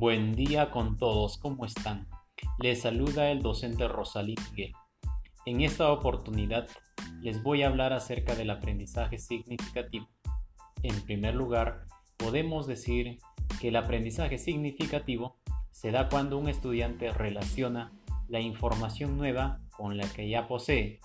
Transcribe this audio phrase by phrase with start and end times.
[0.00, 2.06] Buen día con todos, ¿cómo están?
[2.60, 4.72] Les saluda el docente Rosalí Miguel.
[5.44, 6.68] En esta oportunidad
[7.20, 10.06] les voy a hablar acerca del aprendizaje significativo.
[10.84, 13.18] En primer lugar, podemos decir
[13.60, 15.40] que el aprendizaje significativo
[15.72, 17.90] se da cuando un estudiante relaciona
[18.28, 21.00] la información nueva con la que ya posee.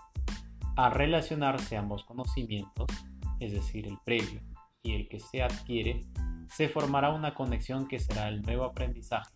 [0.75, 2.85] Al relacionarse ambos conocimientos,
[3.39, 4.39] es decir, el previo
[4.83, 6.01] y el que se adquiere,
[6.55, 9.33] se formará una conexión que será el nuevo aprendizaje,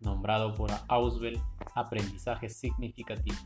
[0.00, 1.40] nombrado por Auswell
[1.76, 3.38] aprendizaje significativo.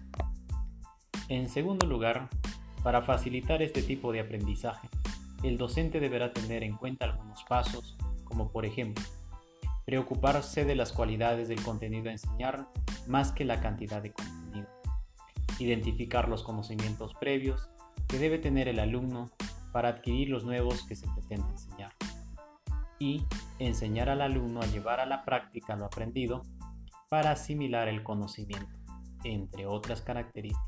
[1.29, 2.31] En segundo lugar,
[2.83, 4.89] para facilitar este tipo de aprendizaje,
[5.43, 9.05] el docente deberá tener en cuenta algunos pasos, como por ejemplo,
[9.85, 12.69] preocuparse de las cualidades del contenido a enseñar
[13.07, 14.69] más que la cantidad de contenido,
[15.59, 17.69] identificar los conocimientos previos
[18.09, 19.31] que debe tener el alumno
[19.73, 21.93] para adquirir los nuevos que se pretende enseñar.
[22.99, 23.25] Y
[23.59, 26.43] enseñar al alumno a llevar a la práctica lo aprendido
[27.09, 28.75] para asimilar el conocimiento,
[29.25, 30.65] entre otras características.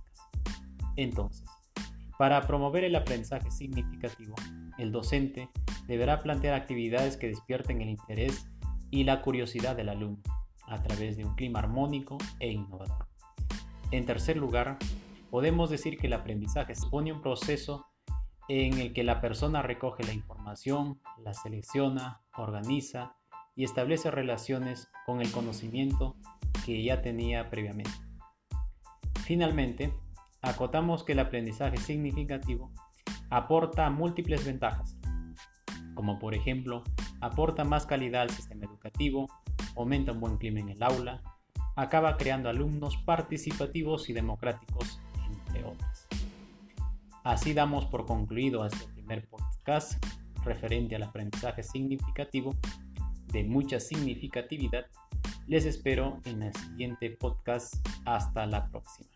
[0.96, 1.44] Entonces,
[2.18, 4.34] para promover el aprendizaje significativo,
[4.78, 5.50] el docente
[5.86, 8.46] deberá plantear actividades que despierten el interés
[8.90, 10.22] y la curiosidad del alumno
[10.66, 13.06] a través de un clima armónico e innovador.
[13.90, 14.78] En tercer lugar,
[15.30, 17.86] podemos decir que el aprendizaje supone un proceso
[18.48, 23.16] en el que la persona recoge la información, la selecciona, organiza
[23.54, 26.16] y establece relaciones con el conocimiento
[26.64, 27.90] que ya tenía previamente.
[29.24, 29.92] Finalmente,
[30.42, 32.70] acotamos que el aprendizaje significativo
[33.30, 34.96] aporta múltiples ventajas,
[35.94, 36.84] como por ejemplo,
[37.20, 39.26] aporta más calidad al sistema educativo,
[39.76, 41.22] aumenta un buen clima en el aula,
[41.74, 46.05] acaba creando alumnos participativos y democráticos, entre otras.
[47.26, 49.94] Así damos por concluido este primer podcast
[50.44, 52.54] referente al aprendizaje significativo
[53.32, 54.86] de mucha significatividad.
[55.48, 57.74] Les espero en el siguiente podcast.
[58.04, 59.08] Hasta la próxima.